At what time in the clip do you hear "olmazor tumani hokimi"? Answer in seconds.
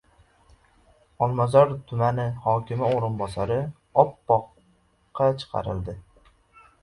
1.25-2.87